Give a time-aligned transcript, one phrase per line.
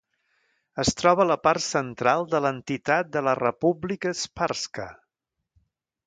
[0.83, 4.87] Es troba a la part central de l'entitat de la Republika Sprska.